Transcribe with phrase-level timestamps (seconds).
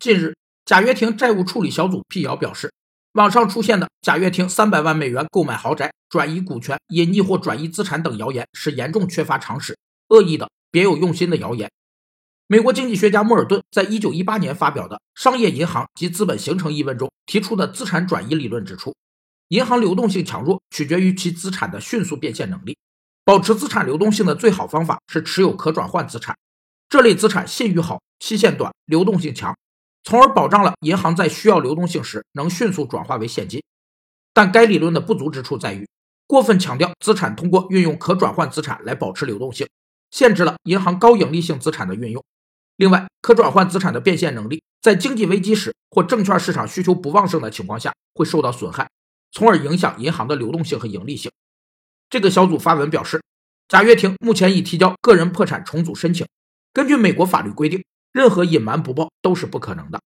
[0.00, 0.34] 近日，
[0.64, 2.72] 贾跃亭债务处理小组辟谣表示，
[3.12, 9.76] 网上出现的贾跃亭三百万美元购买豪宅、转移股权、隐匿或转移资产等谣言是严重缺乏常识、
[10.08, 11.70] 恶意的、别有用心的谣言。
[12.46, 18.96] 美国经济学家莫尔顿在一九一八年发表的《商业银行及资本形成》一文中提出的资产转移理论指出，
[19.48, 22.78] 银行流动性强弱取决于其资产的迅速变现能力。
[23.22, 26.34] 保持资产流动性的最好方法是持有可转换资产，
[26.88, 29.54] 这类资产信誉好、期限短、流动性强。
[30.02, 33.62] 从而保障了银行在需要流动性时能迅速转化为现金，
[34.32, 35.88] 但该理论的不足之处在于，
[36.26, 39.68] 过分强调资产通过运用可转换资产来保持流动性，
[40.10, 42.24] 限制了银行高盈利性资产的运用。
[42.76, 48.88] 另外，可转换资产的变现能力在经济危机时或证券市场需求不旺盛的情况下会受到损害，
[49.32, 51.30] 从而影响银行的流动性和盈利性。
[52.08, 53.22] 这个小组发文表示，
[53.68, 56.26] 贾跃亭目前已提交个人破产重组申请，
[56.72, 57.84] 根据美国法律规定。
[58.12, 60.00] 任何隐瞒不报都是不可能的。